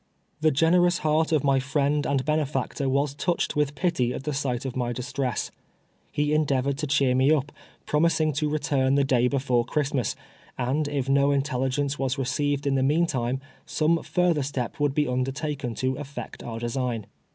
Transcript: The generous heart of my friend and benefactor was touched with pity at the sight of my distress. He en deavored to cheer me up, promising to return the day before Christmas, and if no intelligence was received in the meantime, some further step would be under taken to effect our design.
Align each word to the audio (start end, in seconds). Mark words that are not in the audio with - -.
The 0.39 0.49
generous 0.49 0.97
heart 1.05 1.31
of 1.31 1.43
my 1.43 1.59
friend 1.59 2.07
and 2.07 2.25
benefactor 2.25 2.89
was 2.89 3.13
touched 3.13 3.55
with 3.55 3.75
pity 3.75 4.15
at 4.15 4.23
the 4.23 4.33
sight 4.33 4.65
of 4.65 4.75
my 4.75 4.93
distress. 4.93 5.51
He 6.11 6.33
en 6.33 6.43
deavored 6.47 6.77
to 6.77 6.87
cheer 6.87 7.13
me 7.13 7.31
up, 7.31 7.51
promising 7.85 8.33
to 8.33 8.49
return 8.49 8.95
the 8.95 9.03
day 9.03 9.27
before 9.27 9.63
Christmas, 9.63 10.15
and 10.57 10.87
if 10.87 11.07
no 11.07 11.29
intelligence 11.29 11.99
was 11.99 12.17
received 12.17 12.65
in 12.65 12.73
the 12.73 12.81
meantime, 12.81 13.41
some 13.67 14.01
further 14.01 14.41
step 14.41 14.79
would 14.79 14.95
be 14.95 15.07
under 15.07 15.31
taken 15.31 15.75
to 15.75 15.95
effect 15.97 16.41
our 16.41 16.57
design. 16.57 17.05